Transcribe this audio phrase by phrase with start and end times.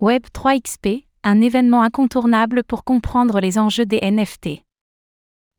[0.00, 4.64] Web3XP, un événement incontournable pour comprendre les enjeux des NFT.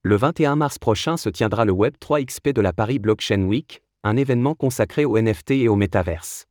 [0.01, 4.55] Le 21 mars prochain se tiendra le Web3XP de la Paris Blockchain Week, un événement
[4.55, 6.47] consacré aux NFT et aux métaverses.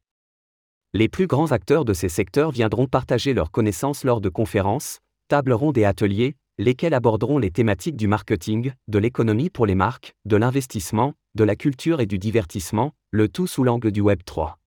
[0.92, 5.52] Les plus grands acteurs de ces secteurs viendront partager leurs connaissances lors de conférences, tables
[5.52, 10.36] rondes et ateliers, lesquels aborderont les thématiques du marketing, de l'économie pour les marques, de
[10.36, 14.59] l'investissement, de la culture et du divertissement, le tout sous l'angle du Web3.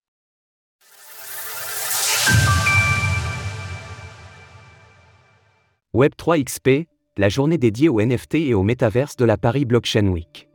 [5.96, 6.88] Web3 XP,
[7.20, 10.50] la journée dédiée aux NFT et au métaverse de la Paris Blockchain Week.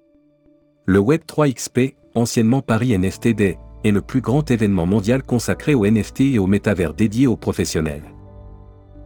[0.85, 5.87] Le Web3 XP, anciennement Paris NFT Day, est le plus grand événement mondial consacré aux
[5.87, 8.03] NFT et aux métavers dédié aux professionnels.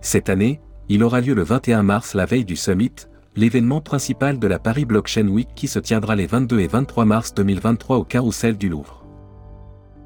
[0.01, 2.95] Cette année, il aura lieu le 21 mars la veille du Summit,
[3.37, 7.35] l'événement principal de la Paris Blockchain Week qui se tiendra les 22 et 23 mars
[7.35, 9.05] 2023 au Carrousel du Louvre.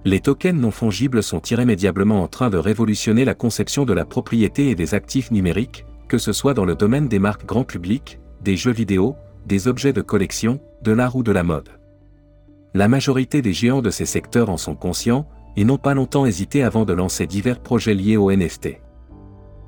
[0.04, 4.70] Les tokens non fongibles sont irrémédiablement en train de révolutionner la conception de la propriété
[4.70, 8.56] et des actifs numériques, que ce soit dans le domaine des marques grand public, des
[8.56, 11.70] jeux vidéo, des objets de collection, de l'art ou de la mode.
[12.74, 16.62] La majorité des géants de ces secteurs en sont conscients, et n'ont pas longtemps hésité
[16.62, 18.80] avant de lancer divers projets liés au NFT.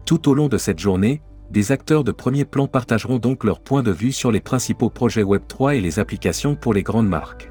[0.05, 3.83] Tout au long de cette journée, des acteurs de premier plan partageront donc leur point
[3.83, 7.51] de vue sur les principaux projets Web3 et les applications pour les grandes marques.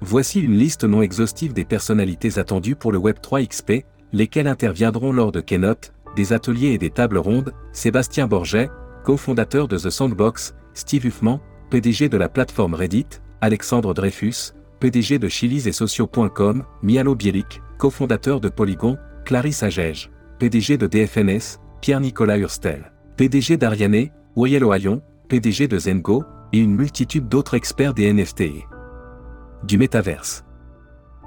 [0.00, 5.32] Voici une liste non exhaustive des personnalités attendues pour le Web3 XP, lesquelles interviendront lors
[5.32, 8.70] de Keynote, des ateliers et des tables rondes, Sébastien Borget,
[9.04, 13.06] cofondateur de The Sandbox, Steve Huffman, PDG de la plateforme Reddit,
[13.40, 20.76] Alexandre Dreyfus, PDG de Chilis et Socio.com, Mialo Bielik, cofondateur de Polygon, Clarisse Agege, PDG
[20.76, 27.54] de DFNS, Pierre-Nicolas Hurstel, PDG d'Ariane, Woyel Ohayon, PDG de Zengo, et une multitude d'autres
[27.54, 28.44] experts des NFT.
[29.64, 30.44] Du métaverse.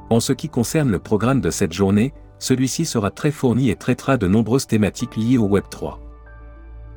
[0.09, 4.17] En ce qui concerne le programme de cette journée, celui-ci sera très fourni et traitera
[4.17, 5.99] de nombreuses thématiques liées au Web 3.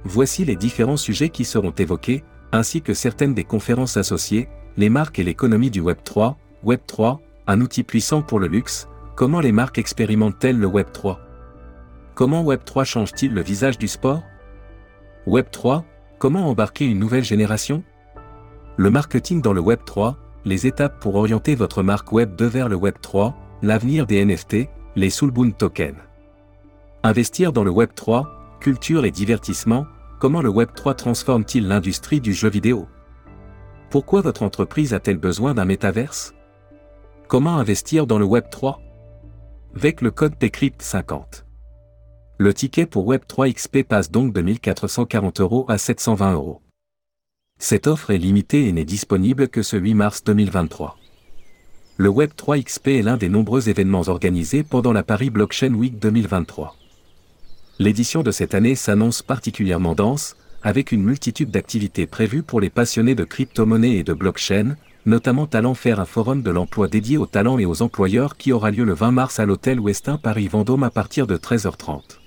[0.04, 5.18] Voici les différents sujets qui seront évoqués, ainsi que certaines des conférences associées, les marques
[5.18, 9.52] et l'économie du Web 3, Web 3, un outil puissant pour le luxe, comment les
[9.52, 11.20] marques expérimentent-elles le Web 3
[12.14, 14.22] Comment Web 3 change-t-il le visage du sport?
[15.26, 15.84] Web 3,
[16.18, 17.84] comment embarquer une nouvelle génération?
[18.76, 22.68] Le marketing dans le Web 3, les étapes pour orienter votre marque Web 2 vers
[22.68, 24.68] le Web 3, l'avenir des NFT,
[24.98, 25.94] les Soulboon Tokens.
[27.04, 29.86] Investir dans le Web 3, culture et divertissement,
[30.18, 32.88] comment le Web 3 transforme-t-il l'industrie du jeu vidéo?
[33.90, 36.34] Pourquoi votre entreprise a-t-elle besoin d'un métaverse?
[37.28, 38.80] Comment investir dans le Web 3
[39.76, 41.46] Avec le code TCRYPT 50.
[42.38, 46.60] Le ticket pour Web 3 XP passe donc de 1440 euros à 720 euros.
[47.60, 50.97] Cette offre est limitée et n'est disponible que ce 8 mars 2023
[52.00, 56.76] le Web3 XP est l'un des nombreux événements organisés pendant la Paris Blockchain Week 2023.
[57.80, 63.16] L'édition de cette année s'annonce particulièrement dense, avec une multitude d'activités prévues pour les passionnés
[63.16, 64.76] de crypto-monnaies et de blockchain,
[65.06, 68.70] notamment Talent faire un forum de l'emploi dédié aux talents et aux employeurs qui aura
[68.70, 72.20] lieu le 20 mars à l'hôtel Westin Paris Vendôme à partir de 13h30.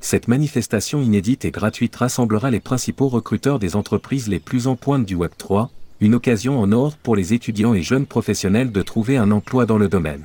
[0.00, 5.06] Cette manifestation inédite et gratuite rassemblera les principaux recruteurs des entreprises les plus en pointe
[5.06, 5.68] du Web3,
[6.04, 9.78] une occasion en or pour les étudiants et jeunes professionnels de trouver un emploi dans
[9.78, 10.24] le domaine.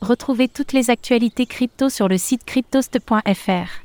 [0.00, 3.82] Retrouvez toutes les actualités crypto sur le site cryptost.fr.